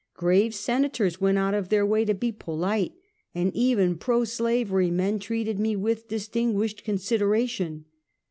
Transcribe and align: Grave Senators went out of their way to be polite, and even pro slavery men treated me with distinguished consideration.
Grave 0.15 0.55
Senators 0.55 1.21
went 1.21 1.37
out 1.37 1.53
of 1.53 1.69
their 1.69 1.85
way 1.85 2.03
to 2.05 2.15
be 2.15 2.31
polite, 2.31 2.93
and 3.35 3.55
even 3.55 3.95
pro 3.99 4.23
slavery 4.25 4.89
men 4.89 5.19
treated 5.19 5.59
me 5.59 5.75
with 5.75 6.07
distinguished 6.07 6.83
consideration. 6.83 7.85